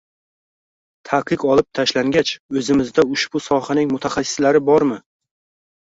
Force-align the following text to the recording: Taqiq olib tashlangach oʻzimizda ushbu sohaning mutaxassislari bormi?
Taqiq 1.09 1.45
olib 1.51 1.67
tashlangach 1.81 2.33
oʻzimizda 2.63 3.07
ushbu 3.15 3.45
sohaning 3.53 3.95
mutaxassislari 3.97 4.67
bormi? 4.73 5.03